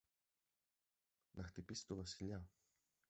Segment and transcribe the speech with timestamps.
[1.31, 2.49] να χτυπήσει το Βασιλιά.